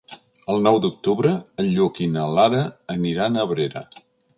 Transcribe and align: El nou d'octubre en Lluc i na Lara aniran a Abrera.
El 0.53 0.63
nou 0.67 0.79
d'octubre 0.85 1.35
en 1.65 1.69
Lluc 1.77 2.03
i 2.09 2.11
na 2.17 2.27
Lara 2.41 2.67
aniran 2.99 3.41
a 3.43 3.51
Abrera. 3.51 3.91